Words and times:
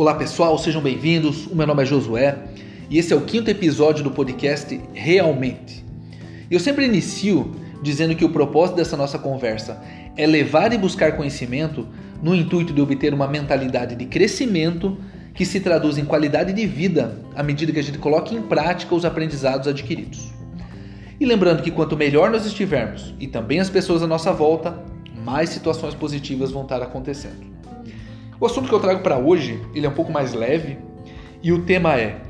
Olá 0.00 0.14
pessoal, 0.14 0.56
sejam 0.56 0.80
bem-vindos. 0.80 1.46
O 1.46 1.54
meu 1.54 1.66
nome 1.66 1.82
é 1.82 1.84
Josué 1.84 2.38
e 2.88 2.96
esse 2.96 3.12
é 3.12 3.16
o 3.16 3.20
quinto 3.20 3.50
episódio 3.50 4.02
do 4.02 4.10
podcast 4.10 4.80
Realmente. 4.94 5.84
Eu 6.50 6.58
sempre 6.58 6.86
inicio 6.86 7.54
dizendo 7.82 8.16
que 8.16 8.24
o 8.24 8.30
propósito 8.30 8.76
dessa 8.76 8.96
nossa 8.96 9.18
conversa 9.18 9.78
é 10.16 10.26
levar 10.26 10.72
e 10.72 10.78
buscar 10.78 11.18
conhecimento 11.18 11.86
no 12.22 12.34
intuito 12.34 12.72
de 12.72 12.80
obter 12.80 13.12
uma 13.12 13.28
mentalidade 13.28 13.94
de 13.94 14.06
crescimento 14.06 14.96
que 15.34 15.44
se 15.44 15.60
traduz 15.60 15.98
em 15.98 16.06
qualidade 16.06 16.54
de 16.54 16.66
vida 16.66 17.20
à 17.36 17.42
medida 17.42 17.70
que 17.70 17.78
a 17.78 17.82
gente 17.82 17.98
coloca 17.98 18.34
em 18.34 18.40
prática 18.40 18.94
os 18.94 19.04
aprendizados 19.04 19.68
adquiridos. 19.68 20.32
E 21.20 21.26
lembrando 21.26 21.62
que 21.62 21.70
quanto 21.70 21.94
melhor 21.94 22.30
nós 22.30 22.46
estivermos 22.46 23.14
e 23.20 23.26
também 23.26 23.60
as 23.60 23.68
pessoas 23.68 24.02
à 24.02 24.06
nossa 24.06 24.32
volta, 24.32 24.82
mais 25.22 25.50
situações 25.50 25.94
positivas 25.94 26.50
vão 26.50 26.62
estar 26.62 26.80
acontecendo. 26.80 27.49
O 28.40 28.46
assunto 28.46 28.70
que 28.70 28.74
eu 28.74 28.80
trago 28.80 29.02
para 29.02 29.18
hoje, 29.18 29.60
ele 29.74 29.84
é 29.84 29.88
um 29.90 29.92
pouco 29.92 30.10
mais 30.10 30.32
leve 30.32 30.78
e 31.42 31.52
o 31.52 31.62
tema 31.62 31.94
é 32.00 32.22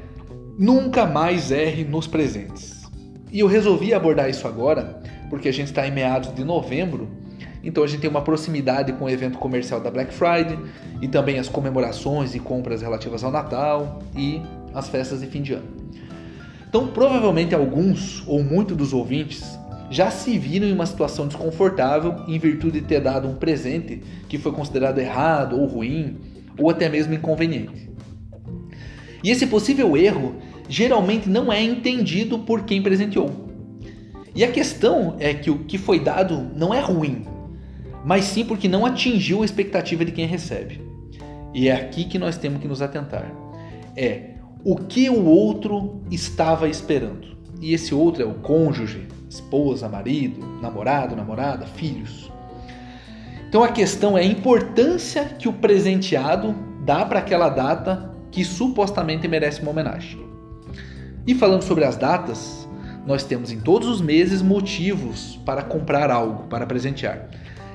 Nunca 0.59 1.07
mais 1.07 1.53
erre 1.53 1.85
nos 1.85 2.09
presentes. 2.09 2.83
E 3.31 3.39
eu 3.39 3.47
resolvi 3.47 3.95
abordar 3.95 4.29
isso 4.29 4.47
agora 4.49 5.01
porque 5.31 5.49
a 5.49 5.53
gente 5.53 5.69
está 5.69 5.87
em 5.87 5.93
meados 5.93 6.35
de 6.35 6.43
novembro, 6.43 7.09
então 7.63 7.85
a 7.85 7.87
gente 7.87 8.01
tem 8.01 8.11
uma 8.11 8.23
proximidade 8.23 8.93
com 8.95 9.05
o 9.05 9.09
evento 9.09 9.39
comercial 9.39 9.81
da 9.81 9.89
Black 9.89 10.13
Friday 10.13 10.59
e 11.01 11.07
também 11.07 11.39
as 11.39 11.49
comemorações 11.49 12.35
e 12.35 12.41
compras 12.41 12.83
relativas 12.83 13.23
ao 13.23 13.31
Natal 13.31 14.01
e 14.17 14.43
as 14.75 14.89
festas 14.89 15.21
de 15.21 15.29
fim 15.29 15.43
de 15.43 15.53
ano. 15.53 15.69
Então, 16.69 16.89
provavelmente 16.89 17.55
alguns 17.55 18.25
ou 18.27 18.43
muitos 18.43 18.77
dos 18.77 18.93
ouvintes 18.93 19.60
já 19.91 20.11
se 20.11 20.39
viram 20.39 20.67
em 20.69 20.73
uma 20.73 20.87
situação 20.87 21.27
desconfortável 21.27 22.25
em 22.29 22.39
virtude 22.39 22.81
de 22.81 22.87
ter 22.87 23.01
dado 23.01 23.29
um 23.29 23.35
presente 23.35 24.01
que 24.29 24.39
foi 24.39 24.53
considerado 24.53 24.99
errado 24.99 25.61
ou 25.61 25.67
ruim 25.67 26.17
ou 26.57 26.71
até 26.71 26.89
mesmo 26.89 27.13
inconveniente. 27.13 27.91
E 29.23 29.31
esse 29.31 29.47
possível 29.47 29.97
erro 29.97 30.37
geralmente 30.69 31.29
não 31.29 31.53
é 31.53 31.61
entendido 31.63 32.39
por 32.39 32.63
quem 32.63 32.81
presenteou. 32.81 33.51
E 34.35 34.45
a 34.45 34.51
questão 34.51 35.17
é 35.19 35.35
que 35.35 35.51
o 35.51 35.65
que 35.65 35.77
foi 35.77 35.99
dado 35.99 36.51
não 36.55 36.73
é 36.73 36.81
ruim, 36.81 37.27
mas 38.05 38.27
sim 38.27 38.45
porque 38.45 38.69
não 38.69 38.87
atingiu 38.87 39.43
a 39.43 39.45
expectativa 39.45 40.05
de 40.05 40.13
quem 40.13 40.27
recebe. 40.27 40.81
E 41.53 41.69
é 41.69 41.75
aqui 41.75 42.05
que 42.05 42.19
nós 42.19 42.39
temos 42.39 42.61
que 42.63 42.69
nos 42.69 42.81
atentar. 42.81 43.35
É 43.97 44.35
o 44.65 44.77
que 44.77 45.11
o 45.11 45.25
outro 45.25 46.01
estava 46.11 46.69
esperando. 46.69 47.40
E 47.61 47.75
esse 47.75 47.95
outro 47.95 48.23
é 48.23 48.27
o 48.27 48.35
cônjuge, 48.35 49.07
esposa, 49.29 49.89
marido, 49.89 50.41
namorado, 50.61 51.15
namorada, 51.15 51.67
filhos. 51.67 52.31
Então 53.49 53.63
a 53.63 53.69
questão 53.69 54.17
é 54.17 54.23
a 54.23 54.25
importância 54.25 55.25
que 55.25 55.49
o 55.49 55.53
presenteado 55.53 56.55
dá 56.85 57.05
para 57.05 57.19
aquela 57.19 57.49
data 57.49 58.11
que 58.31 58.45
supostamente 58.45 59.27
merece 59.29 59.61
uma 59.61 59.73
homenagem. 59.73 60.21
E 61.27 61.35
falando 61.35 61.63
sobre 61.63 61.85
as 61.85 61.97
datas, 61.97 62.69
nós 63.07 63.25
temos 63.25 63.51
em 63.51 63.61
todos 63.61 63.89
os 63.89 64.01
meses 64.01 64.41
motivos 64.41 65.39
para 65.45 65.63
comprar 65.63 66.11
algo, 66.11 66.45
para 66.45 66.67
presentear, 66.67 67.29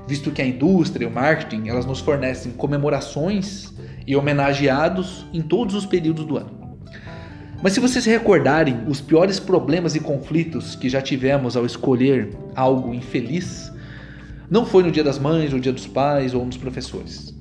visto 0.08 0.32
que 0.32 0.42
a 0.42 0.46
indústria 0.46 1.06
e 1.06 1.08
o 1.08 1.12
marketing 1.12 1.68
elas 1.68 1.86
nos 1.86 2.00
fornecem 2.00 2.52
comemorações 2.54 3.74
e 4.08 4.16
homenageados 4.16 5.26
em 5.34 5.42
todos 5.42 5.76
os 5.76 5.86
períodos 5.86 6.26
do 6.26 6.38
ano. 6.38 6.55
Mas 7.66 7.74
se 7.74 7.80
vocês 7.80 8.06
recordarem 8.06 8.84
os 8.88 9.02
piores 9.02 9.40
problemas 9.40 9.96
e 9.96 10.00
conflitos 10.00 10.76
que 10.76 10.88
já 10.88 11.02
tivemos 11.02 11.58
ao 11.58 11.66
escolher 11.66 12.30
algo 12.56 12.94
infeliz, 12.94 13.74
não 14.48 14.68
foi 14.68 14.84
no 14.84 14.92
Dia 14.92 15.04
das 15.04 15.18
Mães, 15.18 15.52
ou 15.52 15.60
Dia 15.60 15.74
dos 15.74 15.88
Pais 15.88 16.36
ou 16.36 16.46
nos 16.46 16.58
professores. 16.58 17.34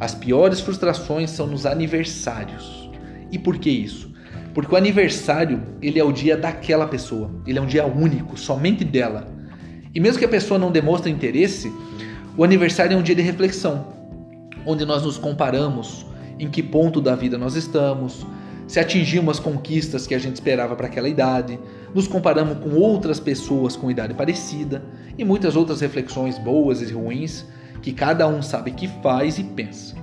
As 0.00 0.16
piores 0.16 0.58
frustrações 0.58 1.30
são 1.30 1.46
nos 1.46 1.64
aniversários. 1.64 2.90
E 3.30 3.38
por 3.38 3.56
que 3.56 3.70
isso? 3.70 4.12
Porque 4.52 4.74
o 4.74 4.76
aniversário, 4.76 5.62
ele 5.80 6.00
é 6.00 6.02
o 6.02 6.10
dia 6.10 6.36
daquela 6.36 6.88
pessoa. 6.88 7.30
Ele 7.46 7.60
é 7.60 7.62
um 7.62 7.66
dia 7.66 7.86
único, 7.86 8.36
somente 8.36 8.84
dela. 8.84 9.32
E 9.94 10.00
mesmo 10.00 10.18
que 10.18 10.24
a 10.24 10.28
pessoa 10.28 10.58
não 10.58 10.72
demonstre 10.72 11.08
interesse, 11.08 11.72
o 12.36 12.42
aniversário 12.42 12.96
é 12.96 12.98
um 12.98 13.02
dia 13.02 13.14
de 13.14 13.22
reflexão, 13.22 13.94
onde 14.66 14.84
nós 14.84 15.04
nos 15.04 15.18
comparamos 15.18 16.04
em 16.36 16.50
que 16.50 16.64
ponto 16.64 17.00
da 17.00 17.14
vida 17.14 17.38
nós 17.38 17.54
estamos, 17.54 18.26
se 18.68 18.78
atingimos 18.78 19.38
as 19.38 19.42
conquistas 19.42 20.06
que 20.06 20.14
a 20.14 20.18
gente 20.18 20.34
esperava 20.34 20.76
para 20.76 20.86
aquela 20.86 21.08
idade, 21.08 21.58
nos 21.94 22.06
comparamos 22.06 22.58
com 22.58 22.76
outras 22.76 23.18
pessoas 23.18 23.74
com 23.74 23.90
idade 23.90 24.12
parecida 24.12 24.84
e 25.16 25.24
muitas 25.24 25.56
outras 25.56 25.80
reflexões 25.80 26.38
boas 26.38 26.82
e 26.82 26.92
ruins 26.92 27.46
que 27.80 27.92
cada 27.92 28.28
um 28.28 28.42
sabe 28.42 28.72
que 28.72 28.86
faz 29.02 29.38
e 29.38 29.42
pensa. 29.42 29.96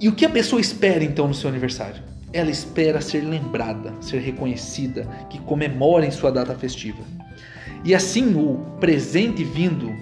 E 0.00 0.08
o 0.08 0.14
que 0.16 0.26
a 0.26 0.30
pessoa 0.30 0.60
espera 0.60 1.04
então 1.04 1.28
no 1.28 1.34
seu 1.34 1.48
aniversário? 1.48 2.02
Ela 2.32 2.50
espera 2.50 3.00
ser 3.00 3.20
lembrada, 3.20 3.94
ser 4.00 4.18
reconhecida, 4.18 5.08
que 5.30 5.38
comemorem 5.38 6.10
sua 6.10 6.32
data 6.32 6.54
festiva. 6.56 7.02
E 7.84 7.94
assim 7.94 8.34
o 8.34 8.56
presente 8.80 9.44
vindo 9.44 9.94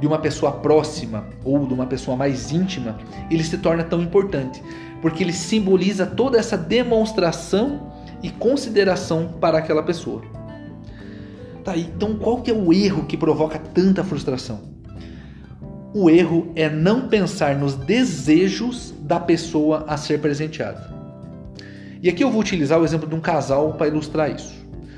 de 0.00 0.06
uma 0.06 0.18
pessoa 0.18 0.52
próxima 0.52 1.26
ou 1.44 1.66
de 1.66 1.74
uma 1.74 1.86
pessoa 1.86 2.16
mais 2.16 2.52
íntima, 2.52 2.96
ele 3.28 3.42
se 3.42 3.58
torna 3.58 3.82
tão 3.82 4.00
importante, 4.00 4.62
porque 5.04 5.22
ele 5.22 5.34
simboliza 5.34 6.06
toda 6.06 6.38
essa 6.38 6.56
demonstração 6.56 7.92
e 8.22 8.30
consideração 8.30 9.34
para 9.38 9.58
aquela 9.58 9.82
pessoa. 9.82 10.22
Tá, 11.62 11.76
então 11.76 12.16
qual 12.16 12.40
que 12.40 12.50
é 12.50 12.54
o 12.54 12.72
erro 12.72 13.04
que 13.04 13.14
provoca 13.14 13.58
tanta 13.58 14.02
frustração? 14.02 14.62
O 15.92 16.08
erro 16.08 16.50
é 16.56 16.70
não 16.70 17.06
pensar 17.06 17.54
nos 17.54 17.74
desejos 17.74 18.94
da 18.98 19.20
pessoa 19.20 19.84
a 19.86 19.98
ser 19.98 20.22
presenteada. 20.22 20.90
E 22.02 22.08
aqui 22.08 22.24
eu 22.24 22.30
vou 22.30 22.40
utilizar 22.40 22.80
o 22.80 22.84
exemplo 22.84 23.06
de 23.06 23.14
um 23.14 23.20
casal 23.20 23.74
para 23.74 23.88
ilustrar 23.88 24.34
isso. 24.34 24.54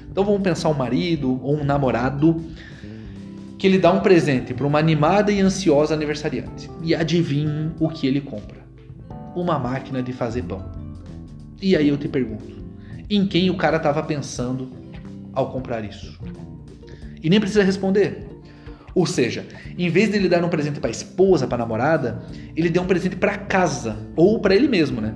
Então 0.08 0.24
vamos 0.24 0.40
pensar 0.40 0.68
um 0.68 0.74
marido 0.74 1.40
ou 1.42 1.56
um 1.56 1.64
namorado 1.64 2.44
que 3.58 3.66
ele 3.66 3.80
dá 3.80 3.90
um 3.90 3.98
presente 3.98 4.54
para 4.54 4.68
uma 4.68 4.78
animada 4.78 5.32
e 5.32 5.40
ansiosa 5.40 5.94
aniversariante. 5.94 6.70
E 6.80 6.94
adivinhe 6.94 7.72
o 7.80 7.88
que 7.88 8.06
ele 8.06 8.20
compra? 8.20 8.65
Uma 9.40 9.58
máquina 9.58 10.02
de 10.02 10.12
fazer 10.12 10.42
pão. 10.42 10.64
E 11.60 11.76
aí 11.76 11.88
eu 11.88 11.96
te 11.96 12.08
pergunto, 12.08 12.56
em 13.08 13.26
quem 13.26 13.50
o 13.50 13.56
cara 13.56 13.76
estava 13.76 14.02
pensando 14.02 14.70
ao 15.32 15.50
comprar 15.52 15.84
isso? 15.84 16.18
E 17.22 17.28
nem 17.28 17.38
precisa 17.38 17.62
responder. 17.62 18.26
Ou 18.94 19.04
seja, 19.04 19.46
em 19.76 19.90
vez 19.90 20.10
de 20.10 20.16
ele 20.16 20.28
dar 20.28 20.42
um 20.42 20.48
presente 20.48 20.80
para 20.80 20.88
a 20.88 20.90
esposa, 20.90 21.46
para 21.46 21.56
a 21.56 21.58
namorada, 21.58 22.22
ele 22.56 22.70
deu 22.70 22.82
um 22.82 22.86
presente 22.86 23.14
para 23.14 23.36
casa 23.36 23.96
ou 24.16 24.40
para 24.40 24.54
ele 24.54 24.68
mesmo, 24.68 25.02
né? 25.02 25.14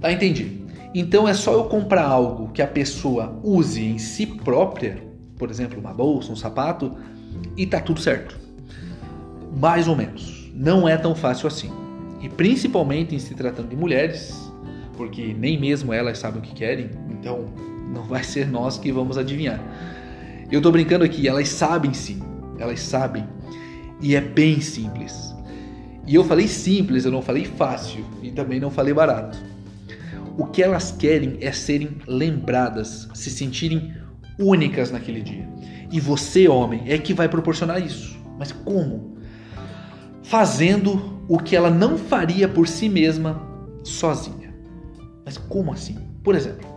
Tá, 0.00 0.10
entendi. 0.10 0.60
Então 0.92 1.28
é 1.28 1.34
só 1.34 1.52
eu 1.52 1.64
comprar 1.64 2.04
algo 2.04 2.50
que 2.50 2.60
a 2.60 2.66
pessoa 2.66 3.38
use 3.44 3.84
em 3.84 3.98
si 3.98 4.26
própria, 4.26 5.00
por 5.38 5.48
exemplo, 5.48 5.78
uma 5.78 5.94
bolsa, 5.94 6.32
um 6.32 6.36
sapato, 6.36 6.96
e 7.56 7.64
tá 7.66 7.80
tudo 7.80 8.00
certo. 8.00 8.36
Mais 9.56 9.86
ou 9.86 9.94
menos. 9.94 10.50
Não 10.52 10.88
é 10.88 10.96
tão 10.96 11.14
fácil 11.14 11.46
assim 11.46 11.79
e 12.20 12.28
principalmente 12.28 13.14
em 13.14 13.18
se 13.18 13.34
tratando 13.34 13.68
de 13.68 13.76
mulheres, 13.76 14.50
porque 14.96 15.34
nem 15.34 15.58
mesmo 15.58 15.92
elas 15.92 16.18
sabem 16.18 16.40
o 16.40 16.42
que 16.42 16.54
querem, 16.54 16.90
então 17.10 17.46
não 17.94 18.02
vai 18.02 18.22
ser 18.22 18.46
nós 18.46 18.78
que 18.78 18.92
vamos 18.92 19.16
adivinhar. 19.16 19.60
Eu 20.50 20.60
tô 20.60 20.70
brincando 20.70 21.04
aqui, 21.04 21.26
elas 21.26 21.48
sabem 21.48 21.94
sim, 21.94 22.20
elas 22.58 22.80
sabem, 22.80 23.26
e 24.00 24.14
é 24.14 24.20
bem 24.20 24.60
simples. 24.60 25.34
E 26.06 26.14
eu 26.14 26.24
falei 26.24 26.48
simples, 26.48 27.04
eu 27.04 27.12
não 27.12 27.22
falei 27.22 27.44
fácil 27.44 28.04
e 28.22 28.30
também 28.30 28.60
não 28.60 28.70
falei 28.70 28.92
barato. 28.92 29.38
O 30.36 30.46
que 30.46 30.62
elas 30.62 30.90
querem 30.90 31.38
é 31.40 31.52
serem 31.52 31.98
lembradas, 32.06 33.08
se 33.14 33.30
sentirem 33.30 33.94
únicas 34.38 34.90
naquele 34.90 35.20
dia. 35.20 35.48
E 35.92 36.00
você, 36.00 36.48
homem, 36.48 36.84
é 36.86 36.98
que 36.98 37.12
vai 37.12 37.28
proporcionar 37.28 37.84
isso. 37.84 38.18
Mas 38.38 38.52
como? 38.52 39.16
Fazendo 40.22 41.19
o 41.30 41.38
que 41.38 41.54
ela 41.54 41.70
não 41.70 41.96
faria 41.96 42.48
por 42.48 42.66
si 42.66 42.88
mesma 42.88 43.40
sozinha. 43.84 44.52
Mas 45.24 45.38
como 45.38 45.72
assim? 45.72 45.96
Por 46.24 46.34
exemplo, 46.34 46.68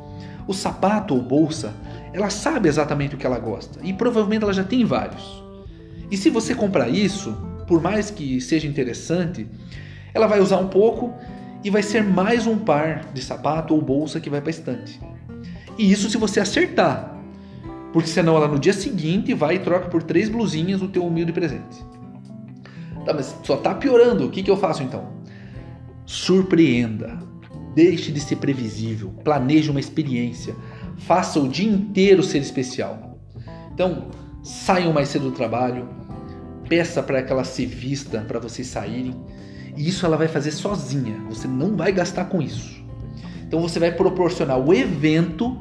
o 0.47 0.53
sapato 0.53 1.15
ou 1.15 1.23
bolsa, 1.23 1.73
ela 2.13 2.29
sabe 2.29 2.69
exatamente 2.69 3.15
o 3.15 3.17
que 3.17 3.25
ela 3.25 3.39
gosta 3.39 3.79
e 3.81 3.91
provavelmente 3.91 4.43
ela 4.43 4.53
já 4.53 4.63
tem 4.63 4.85
vários. 4.85 5.43
E 6.11 6.15
se 6.15 6.29
você 6.29 6.53
comprar 6.53 6.87
isso, 6.87 7.35
por 7.67 7.81
mais 7.81 8.11
que 8.11 8.39
seja 8.39 8.67
interessante, 8.67 9.47
ela 10.13 10.27
vai 10.27 10.39
usar 10.39 10.59
um 10.59 10.67
pouco 10.67 11.11
e 11.63 11.71
vai 11.71 11.81
ser 11.81 12.03
mais 12.03 12.45
um 12.45 12.59
par 12.59 13.11
de 13.11 13.23
sapato 13.23 13.73
ou 13.73 13.81
bolsa 13.81 14.19
que 14.19 14.29
vai 14.29 14.39
para 14.39 14.49
a 14.49 14.51
estante. 14.51 15.01
E 15.79 15.91
isso 15.91 16.11
se 16.11 16.17
você 16.17 16.39
acertar, 16.39 17.19
porque 17.91 18.07
senão 18.07 18.35
ela 18.35 18.47
no 18.47 18.59
dia 18.59 18.73
seguinte 18.73 19.33
vai 19.33 19.55
e 19.55 19.59
troca 19.59 19.89
por 19.89 20.03
três 20.03 20.29
blusinhas 20.29 20.79
o 20.83 20.87
teu 20.87 21.03
humilde 21.03 21.33
presente. 21.33 21.92
Tá, 23.05 23.13
mas 23.13 23.35
só 23.43 23.57
tá 23.57 23.73
piorando. 23.73 24.25
O 24.25 24.29
que, 24.29 24.43
que 24.43 24.51
eu 24.51 24.57
faço 24.57 24.83
então? 24.83 25.07
Surpreenda. 26.05 27.19
Deixe 27.75 28.11
de 28.11 28.19
ser 28.19 28.37
previsível. 28.37 29.13
Planeje 29.23 29.69
uma 29.69 29.79
experiência. 29.79 30.55
Faça 30.97 31.39
o 31.39 31.47
dia 31.47 31.69
inteiro 31.69 32.21
ser 32.23 32.39
especial. 32.39 33.17
Então, 33.73 34.09
saiam 34.43 34.93
mais 34.93 35.09
cedo 35.09 35.25
do 35.25 35.31
trabalho. 35.31 35.89
Peça 36.69 37.01
para 37.01 37.21
que 37.21 37.31
ela 37.31 37.43
vista 37.43 38.21
para 38.21 38.39
vocês 38.39 38.67
saírem. 38.67 39.15
E 39.75 39.87
isso 39.87 40.05
ela 40.05 40.17
vai 40.17 40.27
fazer 40.27 40.51
sozinha. 40.51 41.19
Você 41.29 41.47
não 41.47 41.75
vai 41.75 41.91
gastar 41.91 42.25
com 42.25 42.41
isso. 42.41 42.83
Então 43.45 43.61
você 43.61 43.79
vai 43.79 43.91
proporcionar 43.91 44.59
o 44.59 44.73
evento 44.73 45.57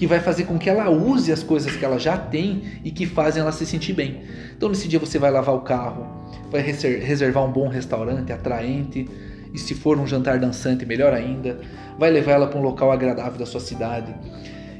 que 0.00 0.06
vai 0.06 0.18
fazer 0.18 0.44
com 0.44 0.58
que 0.58 0.70
ela 0.70 0.88
use 0.88 1.30
as 1.30 1.42
coisas 1.42 1.76
que 1.76 1.84
ela 1.84 1.98
já 1.98 2.16
tem 2.16 2.62
e 2.82 2.90
que 2.90 3.04
fazem 3.04 3.42
ela 3.42 3.52
se 3.52 3.66
sentir 3.66 3.92
bem. 3.92 4.22
Então 4.56 4.70
nesse 4.70 4.88
dia 4.88 4.98
você 4.98 5.18
vai 5.18 5.30
lavar 5.30 5.54
o 5.54 5.60
carro, 5.60 6.06
vai 6.50 6.62
reservar 6.62 7.44
um 7.44 7.52
bom 7.52 7.68
restaurante 7.68 8.32
atraente 8.32 9.06
e 9.52 9.58
se 9.58 9.74
for 9.74 9.98
um 9.98 10.06
jantar 10.06 10.38
dançante, 10.38 10.86
melhor 10.86 11.12
ainda, 11.12 11.60
vai 11.98 12.10
levar 12.10 12.32
ela 12.32 12.46
para 12.46 12.58
um 12.58 12.62
local 12.62 12.90
agradável 12.90 13.38
da 13.38 13.44
sua 13.44 13.60
cidade. 13.60 14.14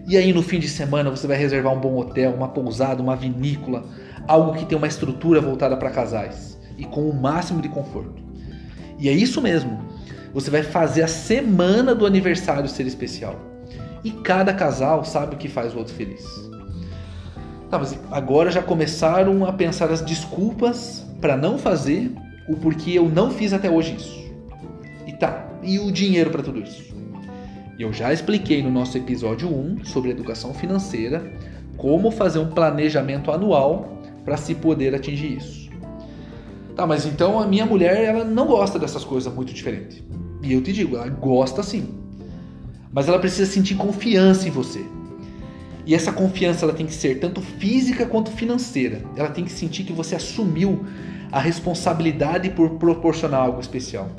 E 0.08 0.16
aí 0.16 0.32
no 0.32 0.42
fim 0.42 0.58
de 0.58 0.70
semana 0.70 1.10
você 1.10 1.26
vai 1.26 1.36
reservar 1.36 1.74
um 1.74 1.80
bom 1.80 1.98
hotel, 1.98 2.32
uma 2.32 2.48
pousada, 2.48 3.02
uma 3.02 3.14
vinícola, 3.14 3.84
algo 4.26 4.54
que 4.54 4.64
tem 4.64 4.78
uma 4.78 4.88
estrutura 4.88 5.38
voltada 5.38 5.76
para 5.76 5.90
casais 5.90 6.58
e 6.78 6.86
com 6.86 7.06
o 7.06 7.14
máximo 7.14 7.60
de 7.60 7.68
conforto. 7.68 8.22
E 8.98 9.06
é 9.06 9.12
isso 9.12 9.42
mesmo. 9.42 9.84
Você 10.32 10.50
vai 10.50 10.62
fazer 10.62 11.02
a 11.02 11.08
semana 11.08 11.94
do 11.94 12.06
aniversário 12.06 12.66
ser 12.70 12.86
especial. 12.86 13.49
E 14.02 14.10
cada 14.10 14.52
casal 14.54 15.04
sabe 15.04 15.34
o 15.34 15.38
que 15.38 15.48
faz 15.48 15.74
o 15.74 15.78
outro 15.78 15.94
feliz. 15.94 16.24
Tá, 17.70 17.78
mas 17.78 17.98
agora 18.10 18.50
já 18.50 18.62
começaram 18.62 19.44
a 19.44 19.52
pensar 19.52 19.90
as 19.90 20.00
desculpas 20.00 21.06
para 21.20 21.36
não 21.36 21.56
fazer 21.58 22.12
o 22.48 22.56
porquê 22.56 22.92
eu 22.92 23.08
não 23.08 23.30
fiz 23.30 23.52
até 23.52 23.70
hoje 23.70 23.94
isso. 23.96 24.20
E 25.06 25.12
tá, 25.12 25.46
e 25.62 25.78
o 25.78 25.92
dinheiro 25.92 26.30
para 26.30 26.42
tudo 26.42 26.60
isso? 26.60 26.90
Eu 27.78 27.92
já 27.92 28.12
expliquei 28.12 28.62
no 28.62 28.70
nosso 28.70 28.98
episódio 28.98 29.48
1 29.48 29.84
sobre 29.84 30.10
educação 30.10 30.52
financeira 30.52 31.32
como 31.76 32.10
fazer 32.10 32.38
um 32.38 32.50
planejamento 32.50 33.30
anual 33.30 34.02
para 34.24 34.36
se 34.36 34.54
poder 34.54 34.94
atingir 34.94 35.36
isso. 35.38 35.70
Tá, 36.74 36.86
mas 36.86 37.06
então 37.06 37.38
a 37.40 37.46
minha 37.46 37.64
mulher 37.64 38.04
ela 38.04 38.24
não 38.24 38.46
gosta 38.46 38.78
dessas 38.78 39.04
coisas 39.04 39.32
muito 39.32 39.52
diferentes. 39.52 40.02
E 40.42 40.52
eu 40.52 40.62
te 40.62 40.72
digo, 40.72 40.96
ela 40.96 41.08
gosta 41.08 41.62
sim. 41.62 41.88
Mas 42.92 43.08
ela 43.08 43.18
precisa 43.18 43.50
sentir 43.50 43.76
confiança 43.76 44.48
em 44.48 44.50
você. 44.50 44.84
E 45.86 45.94
essa 45.94 46.12
confiança 46.12 46.64
ela 46.64 46.74
tem 46.74 46.86
que 46.86 46.94
ser 46.94 47.18
tanto 47.18 47.40
física 47.40 48.06
quanto 48.06 48.30
financeira. 48.30 49.02
Ela 49.16 49.30
tem 49.30 49.44
que 49.44 49.52
sentir 49.52 49.84
que 49.84 49.92
você 49.92 50.14
assumiu 50.14 50.84
a 51.32 51.40
responsabilidade 51.40 52.50
por 52.50 52.70
proporcionar 52.70 53.40
algo 53.42 53.60
especial. 53.60 54.10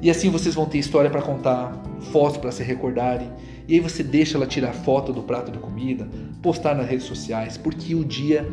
E 0.00 0.10
assim 0.10 0.30
vocês 0.30 0.54
vão 0.54 0.66
ter 0.66 0.78
história 0.78 1.10
para 1.10 1.22
contar, 1.22 1.80
fotos 2.12 2.38
para 2.38 2.52
se 2.52 2.62
recordarem. 2.62 3.30
E 3.68 3.74
aí 3.74 3.80
você 3.80 4.02
deixa 4.02 4.36
ela 4.36 4.46
tirar 4.46 4.72
foto 4.72 5.12
do 5.12 5.22
prato 5.22 5.52
de 5.52 5.58
comida, 5.58 6.08
postar 6.42 6.74
nas 6.74 6.88
redes 6.88 7.06
sociais, 7.06 7.56
porque 7.56 7.94
o 7.94 8.04
dia 8.04 8.48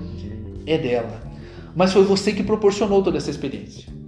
é 0.65 0.77
dela. 0.77 1.21
Mas 1.75 1.93
foi 1.93 2.03
você 2.03 2.31
que 2.31 2.43
proporcionou 2.43 3.01
toda 3.01 3.17
essa 3.17 3.29
experiência. 3.29 3.98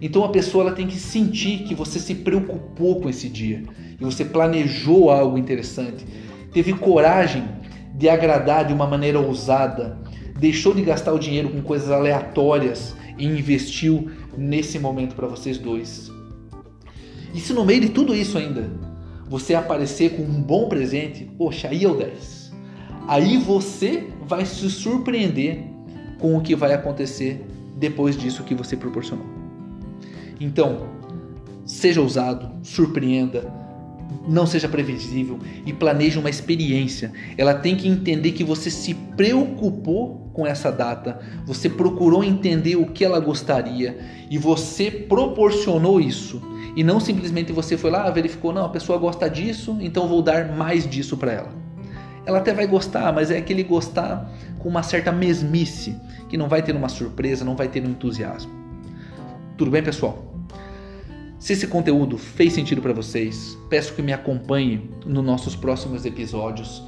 Então 0.00 0.24
a 0.24 0.28
pessoa 0.28 0.64
ela 0.64 0.74
tem 0.74 0.86
que 0.86 0.98
sentir 0.98 1.64
que 1.64 1.74
você 1.74 1.98
se 1.98 2.14
preocupou 2.14 3.00
com 3.00 3.08
esse 3.08 3.28
dia 3.28 3.62
e 4.00 4.04
você 4.04 4.24
planejou 4.24 5.10
algo 5.10 5.36
interessante, 5.36 6.04
teve 6.52 6.72
coragem 6.72 7.44
de 7.94 8.08
agradar 8.08 8.64
de 8.64 8.72
uma 8.72 8.86
maneira 8.86 9.18
ousada, 9.18 9.98
deixou 10.38 10.72
de 10.72 10.82
gastar 10.82 11.12
o 11.12 11.18
dinheiro 11.18 11.48
com 11.50 11.60
coisas 11.62 11.90
aleatórias 11.90 12.94
e 13.18 13.26
investiu 13.26 14.10
nesse 14.36 14.78
momento 14.78 15.16
para 15.16 15.26
vocês 15.26 15.58
dois. 15.58 16.12
E 17.34 17.40
se 17.40 17.52
no 17.52 17.64
meio 17.64 17.80
de 17.80 17.88
tudo 17.88 18.14
isso 18.14 18.38
ainda 18.38 18.70
você 19.28 19.54
aparecer 19.54 20.16
com 20.16 20.22
um 20.22 20.40
bom 20.40 20.68
presente, 20.68 21.24
poxa, 21.36 21.68
aí 21.68 21.84
é 21.84 21.88
o 21.88 21.94
10. 21.94 22.52
Aí 23.06 23.36
você 23.36 24.08
vai 24.26 24.46
se 24.46 24.70
surpreender 24.70 25.64
com 26.18 26.36
o 26.36 26.40
que 26.40 26.54
vai 26.54 26.72
acontecer 26.72 27.44
depois 27.76 28.16
disso 28.16 28.44
que 28.44 28.54
você 28.54 28.76
proporcionou. 28.76 29.37
Então, 30.40 30.88
seja 31.64 32.00
ousado, 32.00 32.50
surpreenda, 32.62 33.52
não 34.26 34.46
seja 34.46 34.68
previsível 34.68 35.38
e 35.66 35.72
planeje 35.72 36.18
uma 36.18 36.30
experiência. 36.30 37.12
Ela 37.36 37.54
tem 37.54 37.76
que 37.76 37.88
entender 37.88 38.32
que 38.32 38.44
você 38.44 38.70
se 38.70 38.94
preocupou 38.94 40.30
com 40.32 40.46
essa 40.46 40.70
data, 40.70 41.18
você 41.44 41.68
procurou 41.68 42.22
entender 42.22 42.76
o 42.76 42.86
que 42.86 43.04
ela 43.04 43.18
gostaria 43.18 43.98
e 44.30 44.38
você 44.38 44.90
proporcionou 44.90 46.00
isso. 46.00 46.40
E 46.76 46.84
não 46.84 47.00
simplesmente 47.00 47.52
você 47.52 47.76
foi 47.76 47.90
lá, 47.90 48.08
verificou, 48.10 48.52
não, 48.52 48.66
a 48.66 48.68
pessoa 48.68 48.98
gosta 48.98 49.28
disso, 49.28 49.76
então 49.80 50.06
vou 50.06 50.22
dar 50.22 50.56
mais 50.56 50.88
disso 50.88 51.16
para 51.16 51.32
ela. 51.32 51.52
Ela 52.24 52.38
até 52.38 52.52
vai 52.52 52.66
gostar, 52.66 53.12
mas 53.12 53.30
é 53.30 53.38
aquele 53.38 53.64
gostar 53.64 54.30
com 54.58 54.68
uma 54.68 54.82
certa 54.82 55.10
mesmice, 55.10 55.96
que 56.28 56.36
não 56.36 56.48
vai 56.48 56.62
ter 56.62 56.76
uma 56.76 56.88
surpresa, 56.88 57.44
não 57.44 57.56
vai 57.56 57.68
ter 57.68 57.82
um 57.82 57.90
entusiasmo. 57.90 58.52
Tudo 59.56 59.70
bem, 59.70 59.82
pessoal? 59.82 60.27
Se 61.38 61.52
esse 61.52 61.66
conteúdo 61.66 62.18
fez 62.18 62.52
sentido 62.52 62.82
para 62.82 62.92
vocês, 62.92 63.56
peço 63.70 63.94
que 63.94 64.02
me 64.02 64.12
acompanhe 64.12 64.90
nos 65.06 65.24
nossos 65.24 65.54
próximos 65.54 66.04
episódios. 66.04 66.82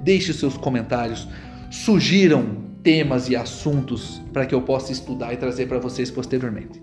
Deixe 0.00 0.32
seus 0.32 0.56
comentários, 0.56 1.26
sugiram 1.70 2.64
temas 2.82 3.28
e 3.28 3.34
assuntos 3.34 4.22
para 4.32 4.46
que 4.46 4.54
eu 4.54 4.62
possa 4.62 4.92
estudar 4.92 5.32
e 5.32 5.36
trazer 5.36 5.66
para 5.66 5.80
vocês 5.80 6.08
posteriormente. 6.10 6.80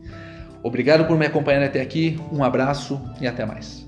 Obrigado 0.62 1.06
por 1.06 1.18
me 1.18 1.25
acompanhar 1.25 1.64
até 1.64 1.81
aqui, 1.81 2.20
um 2.31 2.44
abraço 2.44 3.02
e 3.22 3.28
até 3.28 3.46
mais. 3.46 3.83